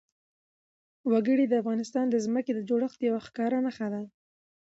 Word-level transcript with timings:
وګړي 1.11 1.45
د 1.49 1.53
افغانستان 1.61 2.05
د 2.09 2.15
ځمکې 2.25 2.51
د 2.55 2.59
جوړښت 2.69 2.99
یوه 3.09 3.19
ښکاره 3.27 3.59
نښه 3.65 3.87
ده. 3.93 4.01